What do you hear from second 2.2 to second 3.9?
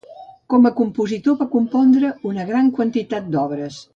una gran quantitat d'obres.